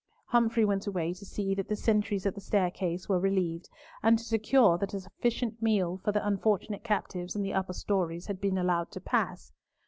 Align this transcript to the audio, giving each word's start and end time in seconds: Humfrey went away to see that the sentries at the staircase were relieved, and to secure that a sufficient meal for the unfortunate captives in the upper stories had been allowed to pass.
Humfrey 0.29 0.65
went 0.65 0.87
away 0.87 1.13
to 1.13 1.25
see 1.25 1.53
that 1.53 1.67
the 1.69 1.75
sentries 1.75 2.25
at 2.25 2.33
the 2.33 2.41
staircase 2.41 3.07
were 3.07 3.19
relieved, 3.19 3.69
and 4.01 4.17
to 4.17 4.23
secure 4.25 4.75
that 4.79 4.95
a 4.95 4.99
sufficient 4.99 5.61
meal 5.61 5.99
for 6.03 6.11
the 6.11 6.25
unfortunate 6.27 6.83
captives 6.83 7.35
in 7.35 7.43
the 7.43 7.53
upper 7.53 7.73
stories 7.73 8.25
had 8.25 8.41
been 8.41 8.57
allowed 8.57 8.89
to 8.93 8.99
pass. 8.99 9.53